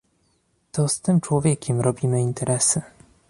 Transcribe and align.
To 0.71 0.87
z 0.87 0.99
tym 1.01 1.21
człowiekiem 1.21 1.81
robimy 1.81 2.21
interesy 2.21 2.81